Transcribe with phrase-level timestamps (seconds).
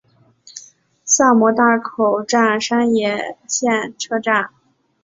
[1.03, 4.49] 萨摩大口站山野线车站。